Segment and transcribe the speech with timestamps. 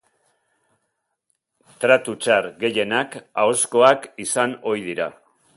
[1.85, 5.13] Tratu txar gehienak ahozkoak izan ohi dira.